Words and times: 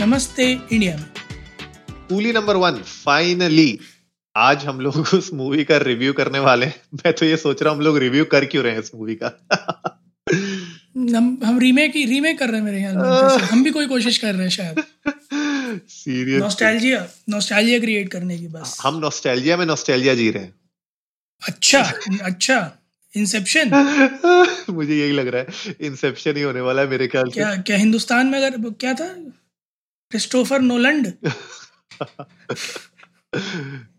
नमस्ते 0.00 0.44
इंडिया 0.72 0.96
में। 0.96 1.06
Coolie 2.08 2.32
number 2.32 2.56
one 2.56 2.76
finally 2.82 3.78
आज 4.36 4.64
हम 4.64 4.80
लोग 4.80 4.96
उस 5.14 5.32
मूवी 5.34 5.64
का 5.64 5.76
रिव्यू 5.76 6.12
करने 6.12 6.38
वाले 6.38 6.66
हैं। 6.66 6.74
मैं 6.94 7.12
तो 7.12 7.26
ये 7.26 7.36
सोच 7.36 7.62
रहा 7.62 7.70
हूँ 7.70 7.78
हम 7.78 7.84
लोग 7.84 7.98
रिव्यू 7.98 8.24
कर 8.24 8.44
क्यों 8.44 8.64
रहे 8.64 8.72
हैं 8.72 8.80
इस 8.80 8.90
मूवी 8.94 9.14
का? 9.14 9.26
हम 11.16 11.38
हम 11.44 11.58
रीमेक 11.58 11.96
ही 11.96 12.04
रीमेक 12.04 12.38
कर 12.38 12.48
रहे 12.48 12.56
हैं 12.56 12.64
मेरे 12.64 12.78
ख्याल 12.78 12.96
में 12.96 13.46
हम 13.52 13.64
भी 13.64 13.70
कोई 13.70 13.86
कोशिश 13.86 14.18
कर 14.18 14.34
रहे 14.34 14.42
हैं 14.42 14.50
शायद। 14.50 14.82
सीरियस 15.88 16.42
नॉस्टैल्जिया 16.42 17.06
नॉस्टैल्जिया 17.28 17.78
क्रिएट 17.78 18.08
करने 18.08 18.38
की 18.38 18.46
बस। 18.46 18.78
हम 18.82 18.98
नॉस्टैल्जिया 18.98 19.56
में 19.56 19.66
नॉस्टैल्जिया 19.66 20.14
जी 20.14 20.30
रहे 20.30 20.42
हैं। 20.42 20.54
अच्छा 21.42 21.82
अच्छा 22.22 22.72
इंसेप्शन 23.16 23.70
मुझे 24.70 24.96
यही 24.96 25.12
लग 25.12 25.28
रहा 25.28 25.42
है। 25.42 25.74
इंसेप्शन 25.80 26.36
ही 26.36 26.42
होने 26.42 26.60
वाला 26.60 26.82
है 26.82 26.88
मेरे 26.88 27.08
ख्याल 27.08 27.24
से। 27.24 27.30
क्या 27.30 27.54
क्या 27.56 27.76
हिंदुस्तान 27.76 28.26
में 28.26 28.38
अगर 28.38 28.70
क्या 28.70 28.94
था? 28.94 29.14
Christopher 30.10 30.60
Nolan. 30.60 31.12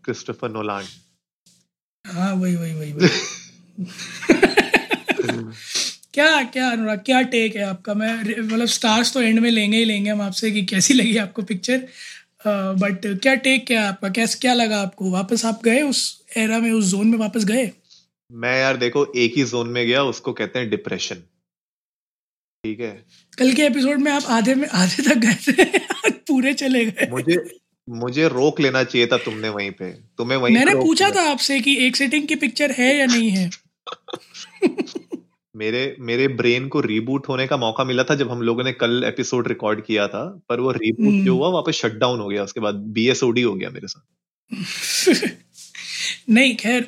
क्रिस्टोफर 0.04 0.50
नोलान 0.50 0.84
हाँ 2.04 2.32
वही 2.34 2.54
वही 2.56 2.74
वही 2.74 2.92
वही। 2.92 3.08
क्या 6.14 6.42
क्या 6.44 6.70
अनुराग 6.70 6.98
क्या 6.98 7.20
टेक 7.34 7.56
है 7.56 7.62
आपका? 7.64 7.94
मैं 7.94 8.14
मतलब 8.38 8.66
स्टार्स 8.68 9.12
तो 9.12 9.20
एंड 9.20 9.38
में 9.38 9.50
लेंगे 9.50 9.78
ही 9.78 9.84
लेंगे 9.84 10.10
हम 10.10 10.20
आपसे 10.22 10.50
कि 10.50 10.64
कैसी 10.66 10.94
लगी 10.94 11.16
आपको 11.16 11.42
पिक्चर 11.42 11.88
बट 12.46 13.06
uh, 13.06 13.20
क्या 13.22 13.34
टेक 13.36 13.66
क्या 13.66 13.88
आपका? 13.88 14.08
कैसे 14.10 14.38
क्या 14.38 14.54
लगा 14.54 14.80
आपको? 14.80 15.10
वापस 15.10 15.44
आप 15.44 15.60
गए 15.64 15.82
उस 15.82 16.24
एरा 16.36 16.58
में 16.58 16.70
उस 16.72 16.84
जोन 16.86 17.06
में 17.08 17.18
वापस 17.18 17.44
गए? 17.44 17.70
मैं 18.30 18.58
यार 18.60 18.76
देखो 18.76 19.04
एक 19.16 19.36
ही 19.36 19.44
जोन 19.44 19.68
में 19.68 19.86
गया 19.86 20.02
उसको 20.04 20.32
कहते 20.32 20.58
हैं 20.58 20.70
डिप्रेशन 20.70 21.22
ठीक 22.64 22.80
है। 22.80 22.92
कल 23.38 23.52
के 23.52 23.62
एपिसोड 23.62 23.98
में 23.98 24.10
आप 24.12 24.24
आधे 24.30 24.54
में 24.54 24.68
आधे 24.68 25.02
तक 25.02 25.16
गए 25.18 25.34
थे। 25.46 25.64
पूरे 26.42 26.54
चले 26.54 26.84
गए। 26.84 27.08
मुझे 27.10 27.42
मुझे 27.88 28.28
रोक 28.28 28.60
लेना 28.60 28.82
चाहिए 28.84 29.06
था 29.06 29.16
तुमने 29.18 29.48
वहीं 29.50 29.70
पे। 29.70 29.90
तुम्हें 30.18 30.38
वहीं 30.38 30.54
मैंने 30.54 30.74
पूछा 30.74 31.10
था 31.10 31.22
आपसे 31.30 31.60
कि 31.60 31.76
एक 31.86 31.96
सेटिंग 31.96 32.26
की 32.28 32.34
पिक्चर 32.36 32.70
है 32.70 32.96
या 32.96 33.06
नहीं 33.06 33.30
है? 33.30 33.50
मेरे 35.54 35.80
मेरे 36.00 36.26
ब्रेन 36.28 36.68
को 36.68 36.80
रीबूट 36.80 37.28
होने 37.28 37.46
का 37.46 37.56
मौका 37.56 37.84
मिला 37.84 38.04
था 38.04 38.14
जब 38.14 38.30
हम 38.30 38.42
लोगों 38.42 38.64
ने 38.64 38.72
कल 38.72 39.04
एपिसोड 39.04 39.48
रिकॉर्ड 39.48 39.80
किया 39.84 40.06
था 40.08 40.22
पर 40.48 40.60
वो 40.60 40.70
रीबूट 40.70 41.08
हम्म। 41.08 41.24
जो 41.24 41.34
हुआ 41.36 41.48
वापस 41.48 41.74
शट 41.74 41.98
डाउन 41.98 42.20
हो 42.20 42.28
गया 42.28 42.44
उसके 42.44 42.60
बाद 42.60 42.74
बीएसओडी 42.94 43.42
हो 43.42 43.54
गया 43.54 43.70
मेरे 43.70 43.88
साथ। 43.88 44.04
नहीं 46.30 46.54
खैर 46.56 46.86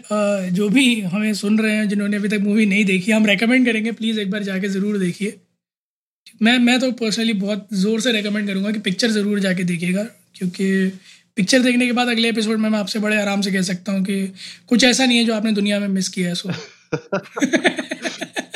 जो 0.52 0.68
भी 0.68 1.00
हमें 1.00 1.32
सुन 1.34 1.58
रहे 1.58 1.74
हैं 1.76 1.88
जिन्होंने 1.88 2.16
अभी 2.16 2.28
तक 2.28 2.40
मूवी 2.42 2.66
नहीं 2.66 2.84
देखी 2.84 3.12
हम 3.12 3.26
रेकमेंड 3.26 3.66
करेंगे 3.66 3.92
प्लीज़ 3.92 4.20
एक 4.20 4.30
बार 4.30 4.42
जाके 4.42 4.68
ज़रूर 4.68 4.98
देखिए। 4.98 5.36
मैं 6.42 6.58
मैं 6.58 6.80
तो 6.80 6.92
पर्सनली 6.92 7.32
बहुत 7.32 7.68
ज़ोर 7.72 8.00
से 8.00 8.12
रेकमेंड 8.12 8.48
करूँगा 8.48 8.70
कि 8.70 8.78
पिक्चर 8.78 9.10
ज़रूर 9.10 9.40
जाके 9.40 9.64
देखिएगा 9.64 10.06
क्योंकि 10.34 10.92
पिक्चर 11.36 11.58
देखने 11.58 11.86
के 11.86 11.92
बाद 11.92 12.08
अगले 12.08 12.28
एपिसोड 12.28 12.58
में 12.58 12.70
मैं 12.70 12.78
आपसे 12.78 12.98
बड़े 12.98 13.20
आराम 13.20 13.40
से 13.40 13.52
कह 13.52 13.62
सकता 13.62 13.92
हूँ 13.92 14.04
कि 14.04 14.32
कुछ 14.68 14.84
ऐसा 14.84 15.06
नहीं 15.06 15.18
है 15.18 15.24
जो 15.24 15.34
आपने 15.34 15.52
दुनिया 15.52 15.80
में 15.80 15.88
मिस 15.88 16.08
किया 16.08 16.28
है 16.28 16.34
सो 16.34 16.48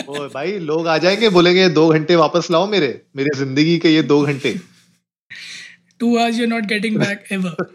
ओ 0.09 0.28
भाई 0.28 0.59
लोग 0.59 0.88
आ 0.88 0.99
जाएँगे 0.99 1.28
बोलेंगे 1.28 1.69
दो 1.69 1.88
घंटे 1.88 2.17
वापस 2.17 2.49
लाओ 2.50 2.71
मेरे 2.71 3.03
मेरी 3.17 3.38
ज़िंदगी 3.38 3.78
के 3.78 3.88
ये 3.88 4.03
दो 4.03 4.22
घंटे। 4.22 4.61
Two 6.00 6.17
hours 6.17 6.38
you 6.38 6.47
not 6.47 6.65
getting 6.65 6.97
back 6.97 7.25
ever 7.33 7.75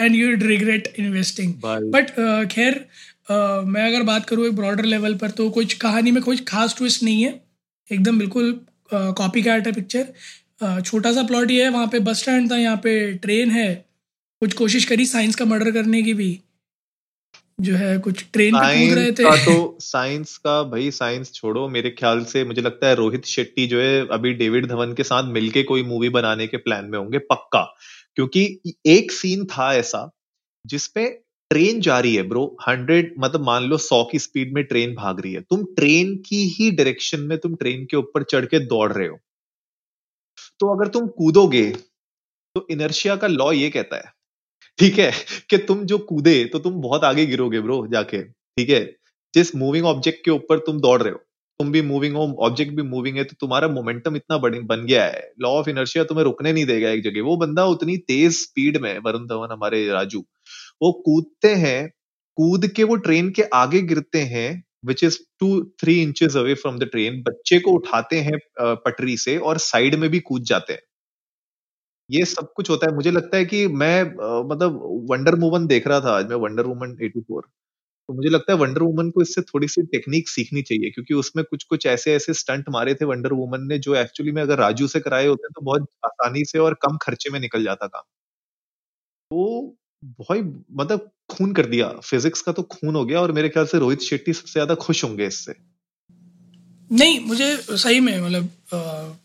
and 0.00 0.16
you 0.16 0.46
regret 0.46 0.94
investing 0.98 1.54
but 1.64 2.10
खैर 2.52 2.72
uh, 2.72 3.66
मैं 3.66 3.86
अगर 3.86 4.02
बात 4.02 4.28
करूँ 4.28 4.46
एक 4.46 4.52
ब्रॉडर 4.52 4.84
लेवल 4.84 5.14
पर 5.14 5.30
तो 5.30 5.50
कुछ 5.50 5.74
कहानी 5.74 6.10
में 6.10 6.22
कुछ 6.22 6.44
खास 6.44 6.74
ट्विस्ट 6.78 7.02
नहीं 7.02 7.22
है। 7.22 7.40
एकदम 7.92 8.18
बिल्कुल 8.18 8.60
कॉपी 8.90 9.42
कैट 9.42 9.66
है 9.66 9.72
पिक्चर 9.72 10.80
छोटा 10.80 11.12
सा 11.12 11.22
प्लॉट 11.22 11.50
ये 11.50 11.62
है 11.64 11.70
वहाँ 11.70 11.86
पे 11.86 11.98
बस 12.00 12.20
स्टैंड 12.20 12.50
था 12.50 12.56
यहाँ 12.56 12.76
पे 12.76 13.12
ट्रेन 13.14 13.50
है। 13.50 13.74
कुछ 14.42 14.52
कोशिश 14.54 14.84
करी 14.84 15.06
साइंस 15.06 15.34
का 15.34 15.44
मर्डर 15.44 15.70
करने 15.70 16.02
की 16.02 16.14
भी। 16.14 16.40
जो 17.60 17.74
है 17.74 17.98
कुछ 17.98 18.24
ट्रेन 18.32 18.54
पे 18.54 18.86
कूद 18.86 18.98
रहे 18.98 19.12
थे। 19.12 19.24
का 19.24 19.36
तो 19.44 19.76
साइंस 19.80 20.36
का 20.36 20.62
भाई 20.62 20.90
साइंस 20.90 21.32
छोड़ो। 21.32 21.68
मेरे 21.68 21.90
ख्याल 21.90 22.24
से 22.24 22.44
मुझे 22.44 22.62
लगता 22.62 22.88
है 22.88 22.94
रोहित 22.94 23.24
शेट्टी 23.24 23.66
जो 23.66 23.80
है 23.80 24.06
अभी 24.08 24.32
डेविड 24.32 24.66
धवन 24.66 24.94
के 24.94 25.02
साथ 25.02 25.30
मिलके 25.32 25.62
कोई 25.62 25.82
मूवी 25.82 26.08
बनाने 26.08 26.46
के 26.46 26.56
प्लान 26.56 26.84
में 26.84 26.98
होंगे 26.98 27.18
पक्का। 27.18 27.62
क्योंकि 28.16 28.74
एक 28.86 29.12
सीन 29.12 29.44
था 29.44 29.74
ऐसा 29.74 30.10
जिसपे 30.64 31.04
ट्रेन 31.54 31.80
जा 31.80 31.98
रही 32.00 32.14
है 32.16 32.22
ब्रो 32.28 32.44
हंड्रेड 32.60 33.14
मतलब 33.18 33.44
मान 33.44 33.64
लो 33.64 33.76
सौ 33.78 34.02
की 34.04 34.18
स्पीड 34.20 34.54
में 34.54 34.62
ट्रेन 34.64 34.94
भाग 34.94 35.20
रही 35.20 35.32
है। 35.32 35.40
तुम 35.42 35.64
ट्रेन 35.76 36.14
की 36.26 36.42
ही 36.50 36.70
डायरेक्शन 36.72 37.20
में 37.22 37.36
तुम 37.38 37.54
ट्रेन 37.56 37.84
के 37.84 37.96
ऊपर 37.96 38.22
चढ़ 38.24 38.44
के 38.46 38.58
दौड़ 38.66 38.92
रहे 38.92 39.06
हो। 39.08 39.18
तो 40.60 40.74
अगर 40.74 40.88
तुम 40.90 41.06
कूदोगे 41.16 41.70
तो 42.56 42.66
इनर्शिया 42.70 43.16
का 43.16 43.26
लॉ 43.28 43.50
ये 43.52 43.68
कहता 43.70 43.96
है, 43.96 44.12
ठीक 44.78 44.98
है, 44.98 45.10
कि 45.50 45.58
तुम 45.60 45.84
जो 45.84 45.98
कूदे 46.00 46.44
तो 46.44 46.58
तुम 46.60 46.80
बहुत 46.82 47.04
आगे 47.04 47.26
गिरोगे 47.26 47.60
ब्रो 47.60 47.86
जाके, 47.88 48.22
ठीक 48.22 48.70
है? 48.70 48.84
जिस 49.34 49.54
मूविंग 49.56 49.86
ऑब्जेक्ट 49.86 50.24
के 50.24 50.30
ऊपर 50.30 50.58
तुम 50.60 50.80
दौड़ 50.80 51.00
रहे 51.02 51.12
हो, 51.12 51.18
तुम 51.60 51.72
भी 51.72 51.82
मूविंग 51.84 52.16
हो 52.16 52.26
ऑब्जेक्ट 52.42 52.72
भी 52.72 52.82
मूविंग 52.84 53.16
है 53.16 53.24
तो 53.24 53.36
तुम्हारा 53.40 53.68
मोमेंटम 53.70 54.16
इतना 54.16 54.38
बन 54.38 54.60
बन 54.66 54.84
गया 54.86 55.04
है। 55.06 55.32
लॉ 55.40 55.50
ऑफ़ 55.52 55.70
इनर्शिया 55.70 56.04
तुम्हें 56.04 56.24
रुकने 56.24 56.52
नहीं 56.52 56.64
देगा 56.66 56.90
एक 56.90 57.02
जगह। 57.04 57.22
वो 57.22 57.36
बंदा 57.38 57.64
उतनी 57.68 57.96
तेज 57.98 58.32
स्पीड 58.34 58.76
में, 58.78 58.98
वरुण 59.00 59.26
धवन, 59.26 59.52
हमारे 59.52 59.86
राजू 59.88 60.24
वो 60.80 60.92
कूदते 61.04 61.54
हैं, 61.56 61.88
कूद 62.38 62.66
के 62.76 62.84
वो 62.84 62.96
ट्रेन 62.98 63.30
के 63.32 63.42
आगे 63.54 63.80
गिरते 63.84 64.20
हैं 64.28 64.50
which 64.86 65.04
is 65.04 65.18
two 65.40 65.48
three 65.80 66.00
inches 66.02 66.36
away 66.36 66.54
from 66.56 66.78
the 66.78 66.84
train 66.92 67.22
बच्चे 67.24 67.58
को 67.60 67.72
उठाते 67.74 68.20
हैं 68.22 68.38
पटरी 68.60 69.16
से 69.18 69.36
और 69.40 69.58
साइड 69.60 69.94
में 69.96 70.08
भी 70.10 70.20
कूद 70.22 70.42
जाते 70.46 70.72
हैं। 70.72 70.80
ये 72.10 72.24
सब 72.24 72.52
कुछ 72.56 72.68
होता 72.70 72.86
है। 72.86 72.94
मुझे 72.94 73.10
लगता 73.10 73.36
है 73.36 73.44
कि 73.44 73.66
मैं 73.68 74.02
मतलब 74.46 74.80
वंडर 75.10 75.34
वुमन 75.40 75.66
देख 75.66 75.86
रहा 75.86 76.00
था 76.00 76.16
आज 76.16 76.26
मैं 76.28 76.36
वंडर 76.38 76.66
वुमन 76.66 76.96
84 76.98 77.40
तो 78.08 78.14
मुझे 78.14 78.28
लगता 78.30 78.52
है 78.52 78.58
वंडर 78.58 78.82
वुमन 78.82 79.10
को 79.10 79.22
इससे 79.22 79.42
थोड़ी 79.44 79.68
सी 79.68 79.82
टेक्निक 79.88 80.28
सीखनी 80.28 80.62
चाहिए, 80.62 80.90
क्योंकि 80.90 81.14
उसमें 81.16 81.44
कुछ 81.46 81.64
कुछ 81.66 81.86
ऐसे 81.88 82.14
ऐसे 82.14 82.34
स्टंट 82.34 82.68
मारे 82.70 82.94
थे 82.96 83.04
वंडर 83.06 83.32
वुमन 83.34 83.66
ने, 83.68 83.78
जो 83.80 83.94
एक्चुअली 83.96 84.32
में 84.32 84.42
अगर 84.42 84.58
राजू 84.58 84.88
से 84.88 85.00
कराए 85.00 85.26
होते 85.26 85.48
तो 85.50 85.62
बहुत 85.62 85.88
आसानी 86.06 86.44
से 86.46 86.58
और 86.60 86.74
कम 86.82 86.96
खर्चे 87.02 87.30
में 87.30 87.40
निकल 87.40 87.64
जाता 87.64 87.86
काम। 87.88 88.02
तो 89.30 89.76
बहुत 90.18 90.64
मतलब 90.72 91.10
खून 91.30 91.52
कर 91.54 91.66
दिया। 91.66 91.88
फिजिक्स 92.04 92.40
का 92.42 92.52
तो 92.52 92.62
खून 92.64 92.94
हो 92.96 93.04
गया 93.04 93.20
और 93.20 93.32
मेरे 93.32 93.48
ख्याल 93.48 93.66
से 93.66 93.78
रोहित 93.78 94.00
शेट्टी 94.02 94.32
सबसे 94.32 94.52
ज़्यादा 94.52 94.74
खुश 94.80 95.04
होंगे 95.04 95.26
इससे। 95.26 95.54
नहीं 96.90 97.18
मुझे 97.26 97.56
सही 97.56 98.00
में 98.00 98.20
मतलब 98.20 98.48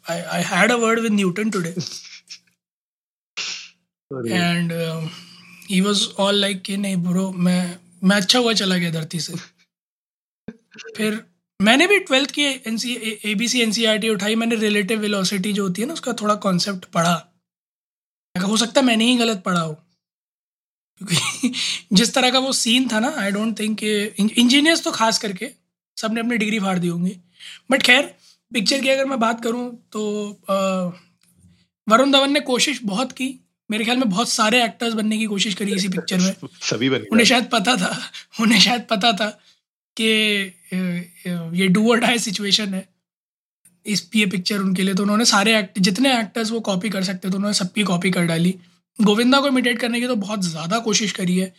I 0.10 0.44
had 0.46 0.72
a 0.72 0.76
word 0.78 1.00
with 1.00 1.12
Newton 1.14 1.50
today 1.50 1.70
and 4.12 4.72
he 5.70 5.82
was 5.82 6.08
all 6.20 6.36
like 6.36 6.62
कि 6.62 6.78
नहीं 6.78 6.98
ब्रो 7.04 7.32
मैं 7.40 7.78
मैं 8.04 8.16
अच्छा 8.16 8.40
हुआ 8.40 8.54
चला 8.54 8.78
गया 8.78 8.92
धरती 8.92 9.20
से। 9.20 9.34
फिर 10.98 11.20
मैंने 11.60 11.88
भी 11.88 12.00
ट्वेल्थ 12.02 12.32
की 12.32 12.44
N 12.44 12.78
C 12.78 12.94
A 13.26 13.34
B 13.36 13.48
C 13.48 13.62
N 13.62 13.72
C 13.72 13.86
R 13.86 13.98
T 13.98 14.10
उठाई 14.10 14.36
मैंने 14.36 14.56
रिलेटिव 14.58 15.00
वेलोसिटी 15.00 15.54
जो 15.54 15.64
होती 15.64 15.82
है 15.82 15.88
ना 15.88 15.94
उसका 15.94 16.14
थोड़ा 16.22 16.36
कॉन्सेप्ट 16.44 16.86
पढ़ा। 16.94 17.14
हो 18.36 18.58
सकता 18.58 18.80
है 18.80 18.86
मैंने 18.88 19.06
ही 19.06 19.18
गलत 19.18 19.42
पढ़ा 19.46 19.62
हो। 19.62 19.76
क्योंकि 21.00 21.54
जिस 21.94 22.14
तरह 22.14 22.32
का 22.32 22.40
वो 22.40 22.52
सीन 22.54 22.88
था 22.88 23.00
ना 23.00 23.14
आई 23.18 23.32
डोंट 23.32 23.60
थिंक 23.60 23.84
इंजीनियर्स 23.84 24.84
तो 24.84 24.92
खास 24.92 25.18
करके 25.18 25.50
सबने 25.98 26.22
अपनी 26.22 26.38
डिग्री 26.38 26.60
फाड़ 26.60 26.78
दी 26.80 26.88
होंगी। 26.88 27.16
बट 27.72 27.84
खैर 27.84 28.14
पिक्चर 28.52 28.82
की 28.82 28.90
अगर 28.90 29.06
मैं 29.06 29.20
बात 29.20 29.44
करूँ 29.44 29.66
तो 29.92 30.02
वरुण 31.88 32.12
धवन 32.12 32.32
ने 32.32 32.40
कोशिश 32.40 32.80
बहुत 32.84 33.12
की। 33.12 33.28
मेरे 33.70 33.84
ख्याल 33.84 33.98
में 33.98 34.10
बहुत 34.10 34.30
सारे 34.30 34.64
एक्टर्स 34.64 34.94
बनने 34.94 35.18
की 35.18 35.26
कोशिश 35.26 35.54
करी 35.56 35.74
इसी 35.74 35.88
पिक्चर 35.88 36.18
में। 36.18 36.34
सभी 36.62 36.90
बन 36.90 37.06
उन्हें 37.12 37.26
शायद 37.26 37.50
पता 37.52 37.76
था 37.76 37.98
उन्हें 38.40 38.60
शायद 38.60 38.86
पता 38.90 39.12
था 39.14 39.28
कि 39.98 40.08
ये 41.60 41.68
डू 41.68 41.90
और 41.92 42.00
डाई 42.00 42.20
सिचुएशन 42.20 42.74
है। 42.74 42.88
इस 43.86 44.10
ये 44.16 44.26
पिक्चर 44.26 44.60
उनके 44.60 44.84
लिए। 44.84 44.94
तो 44.94 45.04
उन्होंने 45.04 45.26
सारे 45.26 45.58
एक्ट 45.58 45.80
जितने 45.80 46.20
एक्टर्स 46.20 46.52
वो 46.52 46.60
कॉपी 46.60 46.90
कर 46.90 47.04
सकते 47.04 47.30
थे 47.30 47.36
उन्होंने 47.36 47.54
सबकी 47.54 47.84
कॉपी 47.84 48.12
कर 48.12 48.26
डाली। 48.26 48.56
गोविंदा 49.00 49.40
को 49.42 49.48
इमिटेट 49.48 49.80
करने 49.80 50.00
की 50.02 50.08
तो 50.08 50.16
बहुत 50.18 50.42
ज़्यादा 50.44 50.80
कोशिश 50.82 51.12
करी 51.14 51.38
है। 51.38 51.54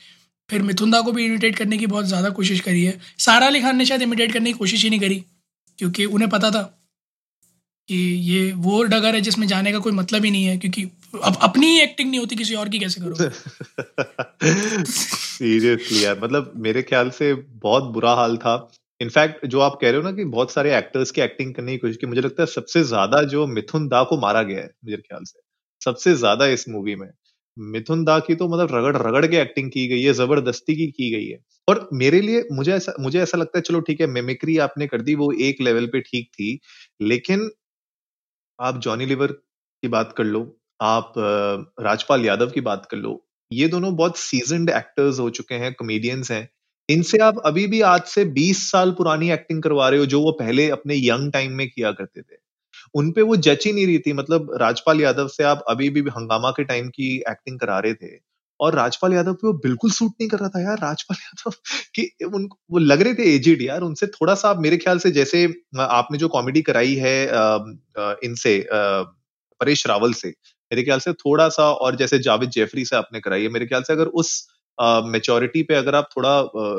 फिर 0.51 0.63
मिथुंदा 0.63 1.01
को 1.01 1.13
भी 1.13 1.25
इमिटेट 1.25 1.57
करने 1.57 1.79
की 1.79 1.87
बहुत 1.87 2.07
ज़्यादा 2.07 2.31
कोशिश 2.33 2.61
करी 2.61 2.85
है। 2.85 2.99
सारा 3.19 3.47
अली 3.47 3.61
खान 3.63 3.77
ने 3.77 3.85
शायद 3.85 4.03
इमिटेट 4.03 4.33
करने 4.33 4.53
की 4.53 4.59
कोशिश 4.59 4.83
ही 4.85 4.91
नहीं 4.91 5.01
करी, 5.01 5.25
क्योंकि 5.79 6.05
उन्हें 6.07 6.31
पता 6.31 6.51
था 6.51 6.63
कि 7.89 7.97
ये 8.25 8.53
वो 8.59 8.83
डगर 8.85 9.15
है 9.15 9.21
जिसमें 9.21 9.47
जाने 9.47 9.73
का 9.73 9.79
कोई 9.79 9.93
मतलब 9.93 10.25
ही 10.25 10.31
नहीं 10.31 10.45
है, 10.45 10.57
क्योंकि 10.59 10.83
अब 11.25 11.37
अपनी 11.43 11.67
ही 11.67 11.81
एक्टिंग 11.81 12.11
नहीं 12.11 12.21
होती 12.21 12.37
किसी 12.37 12.55
और 12.55 12.69
की, 12.69 12.79
कैसे 12.79 13.01
करो 13.01 13.15
सीरियसली 14.87 16.03
यार 16.05 16.21
मतलब 16.23 16.53
मेरे 16.59 16.83
ख्याल 16.83 17.11
से 17.11 17.33
बहुत 17.35 17.85
बुरा 17.93 18.13
हाल 18.15 18.37
था। 18.37 18.55
इनफैक्ट 19.01 19.47
जो 19.47 19.61
आप 19.61 19.79
कह 19.81 19.91
रहे 19.91 19.97
हो 19.97 20.03
ना 20.03 20.13
कि 20.13 20.25
बहुत 20.27 20.53
सारे 20.53 20.77
एक्टर्स 20.77 21.11
की 21.11 21.21
एक्टिंग 21.21 21.55
करने 21.55 21.73
की 21.73 21.79
कोशिश 21.79 21.97
की, 21.97 22.07
मुझे 22.07 22.21
लगता 22.21 22.43
है 22.43 22.47
सबसे 22.49 22.83
ज़्यादा 22.85 23.23
जो 23.29 23.47
मिथुन 23.49 23.89
दा 23.89 24.03
को 24.05 24.19
मारा 24.21 24.43
गया 24.43 24.59
है, 24.59 24.71
मेरे 24.85 25.03
ख्याल 25.03 25.25
से। 25.25 25.41
सबसे 25.83 26.15
ज़्यादा 26.15 26.47
इस 26.49 26.69
मूवी 26.69 26.95
में। 26.95 27.09
मिथुन 27.57 28.05
दा 28.05 28.19
की 28.21 28.35
तो 28.35 28.49
मतलब 28.49 28.69
रगड़ 28.73 28.97
रगड़ 28.99 29.27
के 29.27 29.37
एक्टिंग 29.39 29.71
की 29.71 29.87
गई 29.89 30.03
है, 30.03 30.13
ज़बरदस्ती 30.15 30.77
की 30.77 30.87
की 30.89 31.11
गई 31.11 31.27
है। 31.27 31.39
और 31.69 31.89
मेरे 31.95 32.21
लिए 32.21 32.45
मुझे 32.53 32.73
ऐसा 32.73 32.93
मुझे 33.01 33.21
ऐसा 33.23 33.39
लगता 33.39 33.59
है, 33.59 33.63
चलो 33.63 33.81
ठीक 33.81 34.01
है 34.01 34.07
मेमिक्री 34.09 34.57
आपने 34.61 34.87
कर 34.87 35.03
दी, 35.03 35.15
वो 35.17 35.33
एक 35.43 35.61
लेवल 35.63 35.87
पे 35.89 36.01
ठीक 36.03 36.29
थी, 36.31 36.59
लेकिन 37.03 37.51
आप 38.59 38.79
जॉनी 38.81 39.07
लिवर 39.07 39.33
की 39.33 39.89
बात 39.89 40.15
कर 40.17 40.25
लो, 40.25 40.41
आप 40.81 41.13
राजपाल 41.81 42.25
यादव 42.27 42.51
की 42.51 42.61
बात 42.63 42.87
कर 42.91 42.97
लो, 42.99 43.13
ये 43.51 43.69
दोनों 43.69 43.95
बहुत 43.97 44.19
सीजनड 44.19 44.71
एक्टर्स 44.71 45.19
हो 45.21 45.29
चुके 45.33 45.55
हैं 45.57 45.73
कॉमेडियंस 45.75 46.31
हैं। 46.31 46.49
इनसे 46.89 47.19
आप 47.21 47.41
अभी 47.47 47.67
भी 47.67 47.81
आज 47.87 48.03
से 48.07 48.25
20 48.33 48.71
साल 48.71 48.91
पुरानी 48.93 49.31
एक्टिंग 49.31 49.63
करवा 49.63 49.89
रहे 49.89 50.01
हो, 50.01 50.07
जो 50.07 50.21
वो 50.23 50.33
पहले 50.41 50.69
अपने 50.71 50.97
यंग 50.99 51.33
टाइम 51.33 51.53
में 51.55 51.69
किया 51.69 51.93
करते 51.93 52.23
थे। 52.23 52.40
उनपे 52.95 53.23
वो 53.23 53.37
जच 53.39 53.67
ही 53.67 53.73
नहीं 53.73 53.87
रही 53.87 53.99
थी। 53.99 54.13
मतलब 54.15 54.51
राजपाल 54.61 55.01
यादव 55.01 55.29
से 55.29 55.45
आप 55.45 55.65
अभी 55.71 55.89
भी 55.91 56.01
हंगामा 56.11 56.51
के 56.51 56.65
टाइम 56.65 56.89
की 56.91 57.15
एक्टिंग 57.31 57.59
करा 57.61 57.79
रहे 57.81 57.95
थे 57.95 58.19
और 58.61 58.75
राजपाल 58.75 59.13
यादव 59.15 59.35
पे 59.35 59.47
वो 59.47 59.53
बिल्कुल 59.59 59.91
सूट 59.91 60.11
नहीं 60.21 60.29
कर 60.31 60.39
रहा 60.39 60.49
था 60.49 60.63
यार। 60.63 60.79
राजपाल 60.79 61.17
यादव 61.23 61.53
कि 61.95 62.11
उन, 62.27 62.49
वो 62.71 62.79
लग 62.79 63.03
रहे 63.03 63.15
थे 63.15 63.35
एजिड 63.35 63.63
यार। 63.63 63.81
उनसे 63.83 64.07
थोड़ा 64.09 64.35
सा 64.37 64.55
मेरे 64.61 64.77
ख्याल 64.77 64.99
से 64.99 65.11
जैसे 65.13 65.45
आपने 65.81 66.19
जो 66.19 66.29
कॉमेडी 66.29 66.63
कराई 66.63 66.95
है 66.97 67.15
इनसे 68.25 68.59
परेश 68.73 69.87
रावल 69.87 70.13
से, 70.15 70.29
मेरे 70.71 70.83
ख्याल 70.85 70.99
से 71.01 71.13
थोड़ा 71.15 71.49
सा 71.49 71.65
और 71.73 71.97
जैसे 71.97 72.19
जावेद 72.21 72.51
जेफरी 72.51 72.85
से 72.85 72.97
आपने 72.97 73.21
कराई 73.21 73.43
है, 73.43 73.49
मेरे 73.49 73.67
ख्याल 73.67 73.83
से 73.83 73.93
अगर 73.93 74.07
उस 74.23 74.49
मेचोरिटी 75.07 75.63
पे 75.63 75.75
अगर 75.75 75.95
आप 75.95 76.09
थोड़ा 76.17 76.31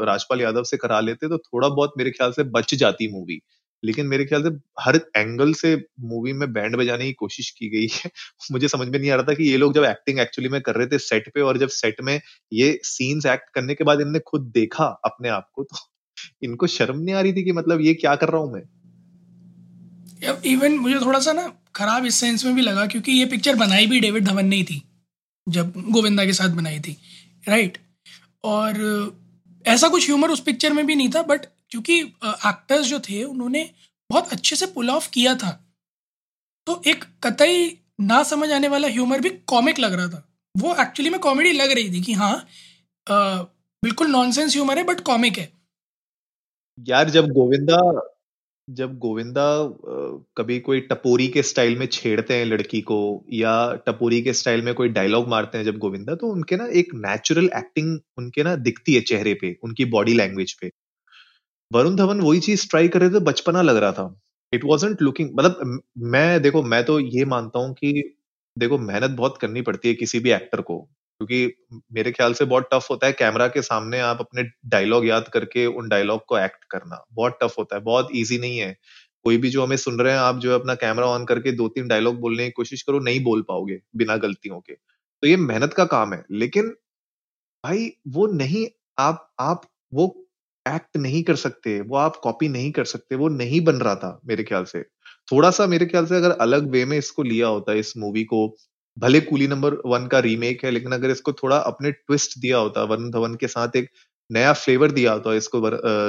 राजपाल 0.06 0.42
यादव 0.42 0.64
से 0.64 0.78
करा 0.78 1.00
लेते 1.00 1.28
तो 1.30 1.38
थोड़ा 1.38 1.68
बहुत 1.70 1.94
मेरे 1.98 2.12
ख्याल 2.12 2.32
से 2.32 2.44
बच 2.52 2.74
जाती 2.76 3.08
मूवी 3.14 3.40
लेकिन 3.84 4.06
मेरे 4.06 4.26
ख्याल 4.26 4.44
से 4.44 4.50
हर 4.82 4.96
एंगल 5.18 5.54
से 5.54 5.76
मूवी 6.00 6.34
में 6.34 6.54
बैंड 6.54 6.76
बजाने 6.76 7.06
की 7.06 7.14
कोशिश 7.14 7.50
की 7.50 7.70
गई 7.70 7.88
है। 7.92 8.12
मुझे 8.52 8.68
समझ 8.68 8.88
में 8.88 9.00
नहीं 9.00 9.12
आ 9.12 9.16
रहा 9.16 9.24
था 9.24 9.34
कि 9.34 9.44
ये 9.44 9.58
लोग 9.58 9.74
जब 9.74 9.84
एक्टिंग 9.84 10.20
एक्चुअली 10.20 10.50
में 10.50 10.62
कर 10.62 10.76
रहे 10.76 10.88
थे 10.88 10.98
सेट 10.98 11.30
पे 11.34 11.42
और 11.42 11.58
जब 11.58 11.68
सेट 11.68 12.02
में 12.02 12.22
ये 12.54 12.80
सीन्स 12.84 13.26
एक्ट 13.26 13.50
करने 13.54 13.76
के 13.76 13.84
बाद 13.84 14.02
इनने 14.02 14.20
खुद 14.20 14.42
देखा 14.42 14.86
अपने 14.86 15.30
आप 15.30 15.50
को 15.54 15.64
तो 15.64 15.78
इनको 16.44 16.68
शर्म 16.68 17.00
नहीं 17.00 17.16
आ 17.16 17.22
रही 17.22 17.34
थी 17.34 17.44
कि 17.44 17.52
मतलब 17.52 17.82
ये 17.82 17.94
क्या 17.94 18.16
कर 18.16 18.30
रहा 18.30 18.42
हूँ 18.42 18.54
मैं? 18.54 18.64
इवन 20.46 20.78
मुझे 20.78 21.00
थोड़ा 21.00 21.20
सा 21.20 21.34
ना 21.34 21.54
खराब 21.76 22.06
इस 22.06 22.16
सेंस 22.16 22.46
में 22.46 22.56
भी 22.56 22.62
लगा 22.62 22.86
क्योंकि 22.86 23.12
ये 23.12 23.26
पिक्चर 23.26 23.56
बनाई 23.56 23.88
भी 23.88 24.00
डेविड 24.00 24.26
धवन 24.26 24.46
ने 24.46 24.56
ही 24.56 24.64
थी, 24.64 24.82
जब 25.50 25.74
गोविंदा 25.78 26.26
के 26.26 26.34
साथ 26.34 26.50
बनाई 26.50 26.80
थी 26.80 26.98
राइट 27.48 27.78
और 28.44 28.74
ऐसा 29.68 29.88
कुछ 29.88 30.06
ह्यूमर 30.06 30.30
उस 30.30 30.40
पिक्चर 30.40 30.74
में 30.74 30.86
भी 30.86 30.96
नहीं 30.96 31.10
था 31.10 31.22
बट 31.22 31.42
क्योंकि 31.72 32.00
एक्टर्स 32.00 32.86
जो 32.88 33.00
थे, 33.02 33.24
उन्होंने 33.24 33.70
बहुत 34.10 34.34
अच्छे 34.34 34.56
से 34.56 34.66
पुल 34.70 34.90
ऑफ़ 34.90 35.10
किया 35.12 35.36
था। 35.36 35.52
तो 36.68 36.82
एक 36.88 37.04
कतई 37.24 37.78
ना 38.02 38.22
समझ 38.24 38.52
आने 38.52 38.68
वाला 38.68 38.88
ह्यूमर 38.90 39.20
भी 39.22 39.30
कॉमिक 39.48 39.80
लग 39.80 39.94
रहा 39.94 40.08
था। 40.10 40.28
वो 40.56 40.76
एक्चुअली 40.82 41.10
में 41.10 41.20
कॉमेडी 41.20 41.52
लग 41.54 41.72
रही 41.72 41.92
थी 41.94 42.02
कि 42.04 42.14
हाँ 42.16 42.36
बिल्कुल 43.08 44.08
नॉनसेंस 44.10 44.54
ह्यूमर 44.54 44.78
है 44.78 44.84
बट 44.86 45.00
कॉमिक 45.04 45.38
है। 45.38 45.52
यार, 46.78 47.10
जब 47.10 47.28
गोविंदा 47.32 47.78
जब 48.68 48.98
गोविंदा 49.00 49.44
कभी 50.38 50.60
कोई 50.62 50.80
टपोरी 50.82 51.28
के 51.28 51.42
स्टाइल 51.44 51.78
में 51.80 51.86
छेड़ते 51.88 52.34
हैं 52.36 52.46
लड़की 52.46 52.82
को, 52.84 52.98
या 53.34 53.54
टपोरी 53.88 54.22
के 54.22 54.34
स्टाइल 54.34 54.62
में 54.62 54.74
कोई 54.76 54.90
डायलॉग 54.90 55.28
मारते 55.30 55.58
हैं 55.58 55.66
जब 55.66 55.78
गोविंदा 55.78 56.16
तो 56.16 56.28
उनके 56.30 56.56
ना 56.56 56.68
एक 56.76 56.94
नेचुरल 56.98 57.50
एक्टिंग 57.58 58.00
उनके 58.18 58.44
ना 58.44 58.56
दिखती 58.58 58.94
है 58.96 59.02
चेहरे 59.04 59.34
पे, 59.36 59.56
उनकी 59.64 59.86
बॉडी 59.88 60.14
लैंग्वेज 60.14 60.54
पे। 60.54 60.70
वरुण 61.72 61.96
धवन 61.96 62.22
वही 62.22 62.40
चीज़ 62.40 62.68
ट्राई 62.70 62.88
कर 62.88 63.02
रहे 63.02 63.10
थे, 63.10 63.20
बचपना 63.22 63.62
लग 63.62 63.78
रहा 63.78 63.92
था। 63.92 64.16
इट 64.54 64.64
वॉजेंट 64.66 65.02
लुकिंग 65.02 65.30
मतलब 65.36 65.82
मैं 66.08 66.42
देखो, 66.42 66.64
मैं 66.64 66.84
तो 66.86 67.00
ये 67.00 67.26
मानता 67.26 67.60
हूँ 67.60 67.74
कि, 67.76 67.94
देखो, 68.58 68.78
मेहनत 68.80 69.12
बहुत 69.12 69.38
करनी 69.38 69.62
पड़ती 69.62 69.88
है 69.88 69.94
किसी 69.96 70.20
भी 70.20 70.32
एक्टर 70.32 70.62
को, 70.62 70.78
क्योंकि 71.22 71.80
मेरे 71.94 72.12
ख्याल 72.12 72.34
से 72.34 72.46
बहुत 72.46 72.70
टफ 72.74 72.88
होता 72.92 73.08
है 73.08 73.14
कैमरा 73.14 73.48
के 73.48 73.62
सामने 73.62 74.00
आप 74.02 74.20
अपने 74.20 74.44
डायलॉग 74.68 75.06
याद 75.08 75.28
करके 75.30 75.66
उन 75.68 75.90
डायलॉग 75.90 76.26
को 76.28 76.38
एक्ट 76.40 76.64
करना। 76.72 77.04
बहुत 77.14 77.38
टफ 77.44 77.56
होता 77.60 77.76
है, 77.76 77.82
बहुत 77.84 78.10
ईजी 78.16 78.38
नहीं 78.40 78.58
है। 78.58 78.76
कोई 79.26 79.38
भी 79.38 79.50
जो 79.50 79.64
हमें 79.64 79.78
सुन 79.78 80.00
रहे 80.00 80.14
हैं, 80.14 80.20
आप 80.20 80.38
जो 80.40 80.50
है 80.52 80.60
अपना 80.60 80.76
कैमरा 80.76 81.08
ऑन 81.08 81.26
करके 81.26 81.52
दो 81.54 81.68
तीन 81.70 81.88
डायलॉग 81.88 82.20
बोलने 82.20 82.46
की 82.46 82.52
कोशिश 82.52 82.82
करो, 82.84 83.00
नहीं 83.02 83.24
बोल 83.24 83.42
पाओगे 83.42 83.80
बिना 83.96 84.18
गलतियों 84.18 84.60
के। 84.62 84.74
तो 84.74 85.28
ये 85.28 85.36
मेहनत 85.40 85.74
का 85.74 85.86
काम 85.88 86.14
है, 86.14 86.24
लेकिन 86.34 86.70
भाई, 87.64 87.92
वो 88.10 88.28
नहीं, 88.30 88.68
आप 89.00 89.30
आप, 89.42 89.62
वो 89.94 90.08
एक्ट 90.66 90.98
नहीं 90.98 91.22
कर 91.24 91.36
सकते, 91.38 91.80
वो 91.82 91.96
आप 91.98 92.16
कॉपी 92.24 92.48
नहीं 92.50 92.72
कर 92.72 92.86
सकते, 92.86 93.16
वो 93.16 93.28
नहीं 93.30 93.62
बन 93.64 93.76
रहा 93.78 93.96
था 93.96 94.20
मेरे 94.28 94.44
ख्याल 94.44 94.64
से। 94.66 94.82
थोड़ा 95.28 95.50
सा 95.52 95.68
मेरे 95.68 95.86
ख्याल 95.86 96.06
से 96.06 96.16
अगर 96.16 96.32
अलग 96.42 96.70
वे 96.72 96.84
में 96.86 96.98
इसको 96.98 97.24
लिया 97.24 97.48
होता, 97.48 97.74
इस 97.76 97.94
मूवी 97.98 98.24
को, 98.26 98.48
भले 98.98 99.20
कूली 99.22 99.48
नंबर 99.48 99.74
वन 99.86 100.08
का 100.08 100.20
रीमेक 100.22 100.64
है, 100.66 100.72
लेकिन 100.72 100.92
अगर 100.92 101.10
इसको 101.10 101.34
थोड़ा 101.34 101.58
अपने 101.58 101.92
ट्विस्ट 101.92 102.38
दिया 102.40 102.58
होता, 102.58 102.84
वरुण 102.86 103.10
धवन 103.12 103.36
के 103.36 103.48
साथ 103.50 103.76
एक 103.76 103.90
नया 104.30 104.52
फ्लेवर 104.56 104.92
दिया 104.92 105.14
होता 105.14 105.34
इसको 105.36 105.60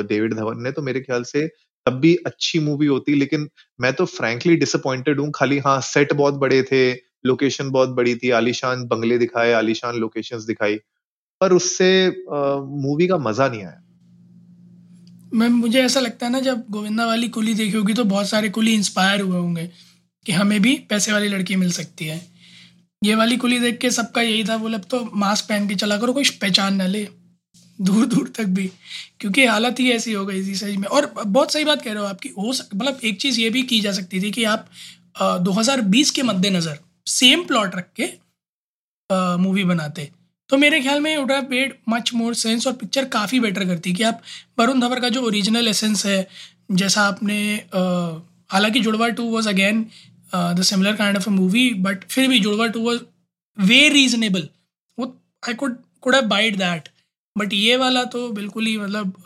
डेविड 0.04 0.34
धवन 0.34 0.62
ने 0.62 0.72
तो 0.72 0.82
मेरे 0.82 1.00
ख्याल 1.00 1.22
से 1.24 1.46
तब 1.86 1.92
भी 2.00 2.14
अच्छी 2.26 2.58
मूवी 2.60 2.86
होती, 2.86 3.14
लेकिन 3.14 3.48
मैं 3.80 3.92
तो 3.92 4.04
फ्रैंकली 4.06 4.56
डिसअपॉइंटेड 4.56 5.20
हूँ। 5.20 5.30
खाली 5.34 5.58
हाँ 5.60 5.80
सेट 5.82 6.12
बहुत 6.14 6.34
बड़े 6.36 6.62
थे 6.62 6.92
लोकेशन 7.26 7.70
बहुत 7.70 7.88
बड़ी 7.90 8.14
थी, 8.16 8.30
आलिशान 8.32 8.84
बंगले 8.86 9.18
दिखाए, 9.18 9.52
आलिशान 9.54 9.96
लोकेशंस 9.96 10.44
दिखाई, 10.44 10.76
पर 11.40 11.52
उससे 11.52 11.88
मूवी 12.28 13.06
का 13.08 13.18
मज़ा 13.20 13.48
नहीं 13.48 13.62
आया। 13.62 13.81
मैं, 15.32 15.48
मुझे 15.48 15.82
ऐसा 15.82 16.00
लगता 16.00 16.26
है 16.26 16.32
ना, 16.32 16.40
जब 16.40 16.64
गोविंदा 16.70 17.06
वाली 17.06 17.28
कुली 17.28 17.54
देखी 17.54 17.76
होगी 17.76 17.94
तो 17.94 18.04
बहुत 18.06 18.28
सारे 18.28 18.48
कुली 18.50 18.74
इंस्पायर 18.74 19.20
हुए 19.20 19.38
होंगे 19.38 19.70
कि 20.26 20.32
हमें 20.32 20.60
भी 20.62 20.74
पैसे 20.90 21.12
वाली 21.12 21.28
लड़की 21.28 21.56
मिल 21.56 21.70
सकती 21.72 22.06
है। 22.06 22.20
ये 23.02 23.14
वाली 23.14 23.36
कुली 23.36 23.58
देख 23.60 23.78
के 23.78 23.90
सबका 23.90 24.22
यही 24.22 24.44
था 24.44 24.56
बोले 24.56 24.76
अब 24.76 24.84
तो 24.90 25.08
मास्क 25.16 25.48
पहन 25.48 25.68
के 25.68 25.74
चला 25.74 25.96
करो, 25.98 26.12
कोई 26.12 26.24
पहचान 26.40 26.74
ना 26.76 26.86
ले। 26.86 27.06
दूर 27.78 28.06
दूर 28.06 28.32
तक 28.36 28.44
भी। 28.46 28.70
क्योंकि 29.20 29.44
हालत 29.46 29.80
ही 29.80 29.90
ऐसी 29.92 30.12
हो 30.12 30.24
गई 30.26 30.46
थी 30.46 30.54
सही 30.54 30.76
में। 30.76 30.86
और 30.86 31.12
बहुत 31.16 31.52
सही 31.52 31.64
बात 31.64 31.82
कह 31.82 31.92
रहे 31.92 32.02
हो 32.02 32.08
आपकी 32.08 32.28
हो 32.38 32.52
सक 32.52 32.74
मतलब 32.74 33.00
एक 33.04 33.20
चीज़ 33.20 33.40
ये 33.40 33.50
भी 33.50 33.62
की 33.64 33.80
जा 33.80 33.92
सकती 33.92 34.20
थी 34.22 34.30
कि 34.30 34.44
आप 34.46 34.68
दो 35.20 35.52
हज़ार 35.52 35.80
बीस 35.90 36.10
के 36.10 36.22
मद्देनज़र 36.22 36.78
सेम 37.08 37.44
प्लॉट 37.44 37.74
रख 37.76 37.88
के 38.00 38.10
मूवी 39.38 39.64
बनाते। 39.64 40.08
तो 40.52 40.56
मेरे 40.58 40.80
ख्याल 40.80 41.00
में 41.00 41.16
would 41.16 41.30
have 41.32 41.46
made 41.50 41.72
much 41.88 42.10
more 42.14 42.34
sense 42.34 42.66
और 42.66 42.72
पिक्चर 42.80 43.04
काफ़ी 43.12 43.38
बेटर 43.40 43.64
करती 43.66 43.92
कि 43.92 44.02
आप 44.02 44.20
वरुण 44.58 44.80
धवर 44.80 45.00
का 45.00 45.08
जो 45.08 45.20
ओरिजिनल 45.26 45.68
एसेंस 45.68 46.04
है, 46.06 46.26
जैसा 46.72 47.02
आपने 47.02 47.38
हालाँकि 48.52 48.80
Judwaa 48.80 49.08
two 49.10 49.24
was 49.30 49.48
again 49.48 49.80
the 50.34 50.62
similar 50.62 50.96
kind 50.96 51.16
of 51.16 51.28
a 51.28 51.32
movie 51.32 51.68
but 51.86 52.04
फिर 52.10 52.28
भी 52.28 52.40
Judwaa 52.40 52.66
two 52.66 52.80
was 52.80 53.00
way 53.56 53.88
reasonable 53.88 54.48
वो 54.98 55.06
I 55.42 55.54
could 55.54 55.76
could 56.02 56.14
have 56.14 56.28
bite 56.28 56.56
that 56.56 56.88
but 57.36 57.52
ये 57.54 57.76
वाला 57.76 58.04
तो 58.06 58.28
बिल्कुल 58.32 58.66
ही 58.66 58.76
मतलब 58.78 59.16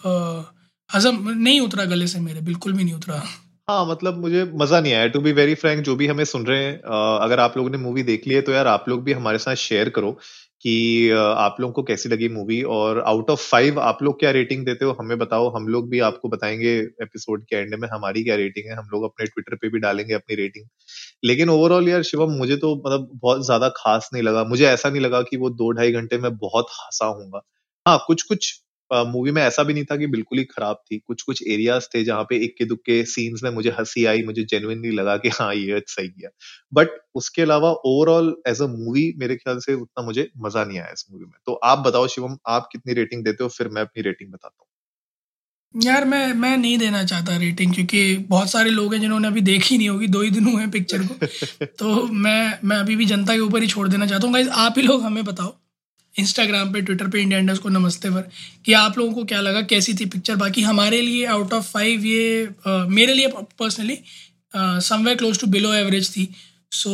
हजम, 0.90 1.28
नहीं 1.30 1.60
उतरा 1.60 1.84
गले 1.86 2.06
से 2.06 2.20
मेरे, 2.20 2.40
बिल्कुल 2.42 2.72
भी 2.72 2.84
नहीं 2.84 2.94
उतरा। 2.94 3.22
हाँ 3.68 3.84
मतलब 3.86 4.18
मुझे 4.20 4.44
मज़ा 4.54 4.80
नहीं 4.80 4.92
आया। 4.94 5.06
टू 5.08 5.20
बी 5.20 5.32
वेरी 5.34 5.54
फ्रैंक 5.56 5.84
जो 5.84 5.94
भी 5.96 6.06
हमें 6.06 6.24
सुन 6.26 6.46
रहे 6.46 6.64
हैं 6.64 6.74
अगर 7.20 7.40
आप 7.40 7.56
लोगों 7.56 7.70
ने 7.70 7.78
मूवी 7.78 8.02
देख 8.04 8.26
ली 8.26 8.34
है 8.34 8.40
तो 8.42 8.52
यार 8.52 8.66
आप 8.68 8.88
लोग 8.88 9.02
भी 9.04 9.12
हमारे 9.12 9.38
साथ 9.40 9.54
शेयर 9.60 9.88
करो। 9.90 10.18
कि 10.66 11.10
आप 11.12 11.56
लोगों 11.60 11.72
को 11.74 11.82
कैसी 11.84 12.08
लगी 12.08 12.28
मूवी? 12.30 12.60
और 12.64 13.00
आउट 13.02 13.30
ऑफ़ 13.30 13.40
फाइव 13.42 13.80
आप 13.82 13.98
लोग 14.02 14.18
क्या 14.20 14.30
रेटिंग 14.32 14.64
देते 14.66 14.84
हो? 14.84 14.92
हमें 15.00 15.16
बताओ। 15.18 15.48
हम 15.50 15.68
लोग 15.68 15.88
भी 15.90 16.00
आपको 16.02 16.28
बताएँगे 16.28 16.70
एपिसोड 17.02 17.44
के 17.46 17.56
एंड 17.58 17.74
में 17.76 17.88
हमारी 17.90 18.24
क्या 18.24 18.36
रेटिंग 18.36 18.70
है। 18.70 18.76
हम 18.76 18.88
लोग 18.92 19.04
अपने 19.04 19.26
ट्विटर 19.26 19.56
पे 19.56 19.68
भी 19.70 19.78
डालेंगे 19.80 20.14
अपनी 20.14 20.36
रेटिंग 20.36 20.66
लेकिन 21.24 21.50
ओवरऑल 21.50 21.88
यार 21.88 22.02
शिवम, 22.04 22.32
मुझे 22.34 22.56
तो 22.58 22.74
मतलब 22.78 23.08
बहुत 23.16 23.44
ज़्यादा 23.46 23.68
खास 23.76 24.10
नहीं 24.14 24.22
लगा। 24.24 24.44
मुझे 24.46 24.66
ऐसा 24.68 24.90
नहीं 24.90 25.02
लगा 25.02 25.22
कि 25.24 25.36
वो 25.38 25.50
दो 25.52 25.70
ढाई 25.72 25.92
घंटे 25.94 26.18
में 26.20 26.36
बहुत 26.38 26.66
हंसा 26.74 27.06
हूँगा 27.08 27.42
हाँ 27.86 27.98
कुछ 28.08 28.22
कुछ 28.24 28.54
मूवी 28.90 29.30
में 29.30 29.42
ऐसा 29.42 29.62
भी 29.62 29.74
नहीं 29.74 29.84
था 29.84 29.96
कि 29.96 30.06
बिल्कुल 30.06 30.38
ही 30.38 30.44
खराब 30.46 30.76
थी। 30.86 30.98
कुछ 30.98 31.22
कुछ 31.22 31.42
एरियाज़ 31.48 31.86
थे 31.94 32.02
जहाँ 32.04 32.24
पे 32.24 32.36
इक्के 32.44 32.64
दुक्के 32.64 33.02
सीन्स 33.06 33.42
में 33.42 33.50
मुझे 33.50 33.70
हँसी 33.70 34.04
आई 34.06 34.22
मुझे 34.22 34.44
जेनुइनली 34.44 34.90
लगा 34.92 35.16
कि 35.18 35.28
हाँ 35.34 35.54
ये 35.54 35.82
सही 35.88 36.08
किया। 36.08 36.30
बट 36.72 36.98
उसके 37.14 37.42
अलावा 37.42 37.70
ओवरऑल 37.86 38.34
एज 38.48 38.62
अ 38.62 38.66
मूवी 38.68 39.12
मेरे 39.18 39.36
ख्याल 39.36 39.58
से 39.60 39.74
उतना 39.74 40.04
मुझे 40.04 40.28
मज़ा 40.38 40.64
नहीं 40.64 40.78
आया 40.78 40.92
इस 40.92 41.06
मूवी 41.10 41.24
में। 41.24 41.38
तो 41.46 41.54
आप 41.64 41.78
बताओ 41.78 42.06
शिवम 42.08 42.36
आप 42.48 42.68
कितनी 42.72 42.94
रेटिंग 42.94 43.24
देते 43.24 43.44
हो? 43.44 43.48
फिर 43.50 43.68
मैं 43.68 43.82
अपनी 43.82 44.02
रेटिंग 44.02 44.32
बताता 44.32 44.48
हूँ। 44.50 44.66
यार 45.74 46.04
मैं 46.04 46.32
मैं 46.34 46.56
नहीं 46.56 46.76
देना 46.78 47.02
चाहता 47.04 47.36
रेटिंग 47.36 47.74
क्योंकि 47.74 48.00
बहुत 48.28 48.50
सारे 48.50 48.70
लोग 48.70 48.94
हैं 48.94 49.00
जिन्होंने 49.00 49.28
अभी 49.28 49.40
देखी 49.42 49.78
नहीं 49.78 49.88
होगी 49.88 50.06
दो 50.08 50.20
ही 50.22 50.30
दिन 50.30 50.44
हुए 50.44 50.60
हैं 50.62 50.70
पिक्चर 50.70 51.02
को। 51.02 51.14
तो 51.78 52.06
मैं 52.08 52.58
मैं 52.64 52.76
अभी 52.76 52.96
भी 52.96 53.04
जनता 53.06 53.34
के 53.34 53.40
ऊपर 53.40 53.62
ही 53.62 53.68
छोड़ 53.68 53.88
देना 53.88 54.06
चाहता 54.06 54.26
हूँ। 54.28 54.44
आप 54.58 54.74
ही 54.76 54.82
लोग 54.82 55.02
हमें 55.02 55.24
बताओ। 55.24 55.54
इंस्टाग्राम 56.16 56.72
पे 56.72 56.80
ट्विटर 56.80 57.08
पे 57.08 57.20
इंडिया 57.20 57.38
इंडस्ट 57.40 57.62
को 57.62 57.68
नमस्ते 57.68 58.10
पर 58.10 58.28
कि 58.66 58.72
आप 58.74 58.98
लोगों 58.98 59.12
को 59.14 59.24
क्या 59.24 59.40
लगा 59.40 59.62
कैसी 59.72 59.94
थी 59.94 60.04
पिक्चर 60.06 60.36
बाकी 60.36 60.62
हमारे 60.62 61.00
लिए 61.00 61.24
आउट 61.28 61.52
ऑफ़ 61.52 61.70
फाइव 61.72 62.04
ये 62.04 62.44
आ, 62.66 62.84
मेरे 62.88 63.14
लिए 63.14 63.28
personally 63.58 63.98
somewhere 64.54 65.16
close 65.18 65.40
to 65.40 65.46
below 65.46 65.72
average 65.74 66.10
थी। 66.10 66.28
So 66.72 66.90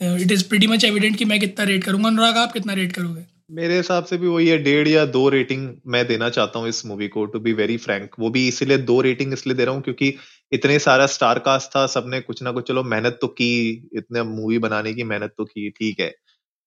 it 0.00 0.32
is 0.32 0.48
pretty 0.48 0.66
much 0.66 0.84
evident 0.84 1.16
कि 1.16 1.24
मैं 1.24 1.40
कितना 1.40 1.64
रेट 1.64 1.84
करूँगा। 1.84 2.08
अनुराग 2.08 2.36
आप 2.36 2.52
कितना 2.52 2.72
रेट 2.74 2.92
करोगे? 2.92 3.24
मेरे 3.50 3.76
हिसाब 3.76 4.04
से 4.04 4.16
भी 4.18 4.26
वही 4.28 4.48
है 4.48 4.58
डेढ़ 4.58 4.88
या 4.88 5.04
दो 5.06 5.28
रेटिंग 5.28 5.68
मैं 5.86 6.06
देना 6.06 6.28
चाहता 6.30 6.58
हूँ 6.58 6.68
इस 6.68 6.84
मूवी 6.86 7.08
को 7.08 7.24
टू 7.26 7.40
बी 7.40 7.52
वेरी 7.52 7.76
फ्रैंक 7.76 8.14
वो 8.20 8.30
भी 8.30 8.46
इसीलिए 8.48 8.78
दो 8.80 9.00
रेटिंग 9.00 9.32
इसलिए 9.32 9.56
दे 9.56 9.64
रहा 9.64 9.74
हूँ 9.74 9.82
क्योंकि 9.82 10.14
इतने 10.52 10.78
सारा 10.78 11.06
स्टार 11.08 11.38
कास्ट 11.38 11.70
था 11.70 11.86
सबने 11.86 12.20
कुछ 12.20 12.42
ना 12.42 12.52
कुछ 12.52 12.68
चलो 12.68 12.82
मेहनत 12.84 13.18
तो 13.20 13.26
की 13.40 13.50
इतने 13.98 14.22
मूवी 14.24 14.58
बनाने 14.58 14.92
की 14.94 15.04
मेहनत 15.04 15.34
तो 15.38 15.44
की 15.44 15.68
ठीक 15.70 16.00
है। 16.00 16.14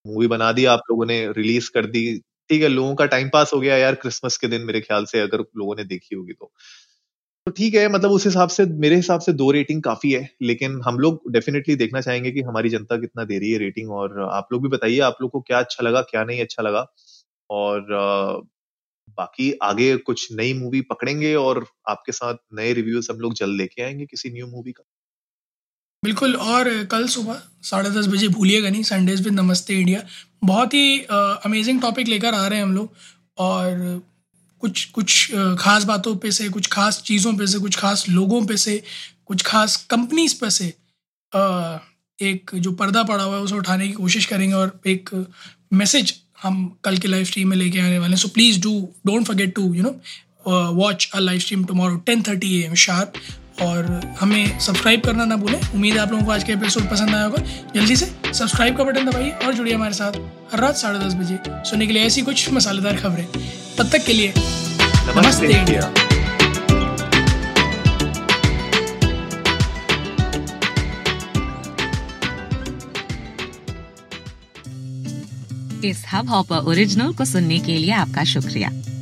मूवी 0.06 0.28
बना 0.28 0.52
दी, 0.52 0.66
आप 0.68 0.82
लोगों 0.92 1.06
ने 1.06 1.26
रिलीज़ 1.34 1.70
कर 1.74 1.86
दी। 1.88 2.04
ठीक 2.50 2.62
है, 2.64 2.68
लोगों 2.70 2.96
का 2.96 3.06
टाइम 3.08 3.30
पास 3.30 3.52
हो 3.54 3.60
गया 3.60 3.78
यार 3.78 3.96
क्रिसमस 3.98 4.38
के 4.38 4.48
दिन 4.48 4.62
मेरे 4.64 4.80
ख्याल 4.82 5.06
से, 5.06 5.20
अगर 5.22 5.40
लोगों 5.58 5.76
ने 5.76 5.84
देखी 5.86 6.16
होगी 6.16 6.34
तो। 6.34 6.52
तो 7.48 7.52
ठीक 7.54 7.76
है 7.76 7.88
मतलब 7.90 8.12
उस 8.12 8.26
हिसाब 8.26 8.50
से, 8.50 8.66
मेरे 8.66 8.96
हिसाब 8.96 9.20
से 9.22 9.34
दो 9.34 9.50
रेटिंग 9.52 9.82
काफ़ी 9.84 10.12
है, 10.14 10.30
लेकिन 10.44 10.82
हम 10.86 11.00
लोग 11.00 11.32
डेफिनेटली 11.32 11.76
देखना 11.78 12.02
चाहेंगे 12.02 12.32
कि 12.32 12.42
हमारी 12.44 12.70
जनता 12.70 12.98
कितना 12.98 13.24
दे 13.26 13.40
रही 13.40 13.52
है 13.52 13.60
रेटिंग, 13.60 13.92
और 13.94 14.20
आप 14.32 14.48
लोग 14.54 14.64
भी 14.64 14.70
बताइए, 14.70 15.00
आप 15.02 15.18
लोग 15.22 15.32
को 15.32 15.42
क्या 15.42 15.60
अच्छा 15.60 15.84
लगा, 15.84 16.02
क्या 16.04 16.24
नहीं 16.26 16.42
अच्छा 16.42 16.64
लगा, 16.64 16.86
और 17.50 17.88
बाकी 19.18 19.52
आगे 19.64 19.96
कुछ 20.00 20.28
नई 20.34 20.54
मूवी 20.56 20.82
पकड़ेंगे, 20.84 21.36
और 21.38 21.66
आपके 21.90 22.12
साथ 22.14 22.36
नए 22.56 22.74
रिव्यूज़ 22.74 23.12
हम 23.12 23.20
लोग 23.20 23.34
जल्द 23.36 23.58
लेके 23.58 23.84
आएँगे 23.84 24.06
किसी 24.08 24.32
न्यू 24.32 24.48
मूवी 24.48 24.72
का। 24.72 24.84
बिल्कुल, 26.04 26.36
और 26.36 26.68
कल 26.92 27.08
सुबह 27.08 27.42
साढ़े 27.64 27.90
दस 27.90 28.08
बजे 28.08 28.28
भूलिएगा 28.28 28.70
नहीं 28.70 28.84
संडेज 28.84 29.22
विद 29.22 29.34
नमस्ते 29.34 29.74
इंडिया 29.76 30.02
बहुत 30.44 30.74
ही 30.74 31.00
अमेजिंग 31.46 31.82
टॉपिक 31.82 32.08
लेकर 32.08 32.34
आ 32.34 32.46
रहे 32.48 32.60
हैं 32.60 32.66
हम 32.66 32.74
लोग, 32.76 32.94
और 33.38 34.02
कुछ 34.64 34.84
कुछ 34.86 35.32
खास 35.60 35.84
बातों 35.84 36.16
पे 36.16 36.32
से, 36.32 36.48
कुछ 36.50 36.68
खास 36.68 37.02
चीज़ों 37.06 37.34
पे 37.38 37.48
से, 37.48 37.60
कुछ 37.60 37.76
खास 37.78 38.06
लोगों 38.10 38.46
पे 38.46 38.58
से, 38.58 38.82
कुछ 39.26 39.44
खास 39.46 39.76
कंपनीज़ 39.90 40.36
पे 40.42 40.50
से 40.50 40.68
एक 42.20 42.52
जो 42.56 42.72
पर्दा 42.74 43.04
पड़ा 43.04 43.24
हुआ 43.24 43.36
है, 43.36 43.42
उसे 43.42 43.56
उठाने 43.56 43.88
की 43.88 43.94
कोशिश 43.94 44.26
करेंगे 44.26 44.56
और 44.56 44.80
एक 44.88 45.10
मैसेज 45.74 46.14
हम 46.44 46.66
कल 46.84 46.98
के 46.98 47.08
लाइव 47.08 47.26
स्ट्रीम 47.26 47.50
में 47.50 47.58
लेके 47.58 47.80
आने 47.80 48.00
वाले 48.00 48.14
हैं। 48.14 48.22
So 48.22 48.28
please 48.30 48.62
do 48.62 48.74
don't 49.06 49.28
forget 49.28 49.56
to 49.56 49.74
you 49.74 49.84
know 49.84 50.72
watch 50.74 51.10
a 51.14 51.20
live 51.20 51.40
stream 51.40 51.66
tomorrow 51.66 51.96
ten 52.06 52.24
thirty 52.28 52.56
A 52.60 52.66
M 52.66 52.74
sharp 52.88 53.14
और 53.62 54.16
हमें 54.20 54.60
सब्सक्राइब 54.60 55.02
करना 55.02 55.26
ना 55.26 55.36
भूलें। 55.36 55.60
उम्मीद 55.60 55.94
है 55.94 56.00
आप 56.00 56.12
लोगों 56.12 56.26
को 56.26 56.32
आज 56.32 56.44
का 56.44 56.54
एपिसोड 56.54 56.90
पसंद 56.90 57.16
आया 57.16 57.24
होगा। 57.24 57.44
जल्दी 57.76 57.96
से 57.96 58.06
सब्सक्राइब 58.34 58.78
का 58.78 58.84
बटन 58.84 59.06
दबाइए 59.06 59.32
और 59.46 59.54
जुड़िए 59.54 59.74
हमारे 59.76 59.94
साथ 59.94 60.20
हर 60.54 60.60
रात 60.60 60.76
साढ़े 60.76 61.00
दस 61.00 61.14
बजे 61.14 61.40
सुनने 61.70 61.88
के 61.88 61.94
लिए 61.94 62.04
ऐसी 62.04 62.22
कुछ 62.22 62.52
मसालेदार 62.54 62.98
खबरें। 62.98 63.26
तब 63.78 63.90
तक 63.90 64.06
के 64.06 64.14
लिए 64.14 64.34
नमस्ते 64.38 65.48
इंडिया। 65.48 65.94
इस 75.86 76.04
हब 76.14 76.30
हॉपर 76.30 76.68
ओरिजिनल 76.68 77.14
को 77.14 77.26
सुनने 77.26 77.60
के 77.60 77.78
लिए 77.78 77.92
आपका 77.94 78.24
शुक्रिया। 78.24 78.70